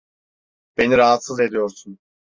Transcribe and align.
Beni 0.77 0.97
rahatsız 0.97 1.39
ediyorsun. 1.39 1.99